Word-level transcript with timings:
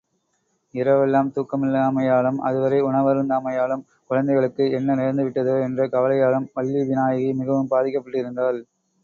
இரவெல்லாம் 0.73 1.27
தூக்கமில்லாமையாலும், 1.35 2.39
அதுவரை 2.41 2.79
உணவருந்தாமையாலும், 2.81 3.85
குழந்தைகளுக்கு 4.09 4.65
என்ன 4.71 4.95
நேர்ந்து 4.95 5.25
விட்டதோ 5.27 5.55
என்ற 5.61 5.87
கவலையாலும் 5.87 6.49
வள்ளிவிநாயகி 6.57 7.31
மிகவும் 7.35 7.71
பாதிக்கப்பட்டிருந்தாள். 7.71 8.61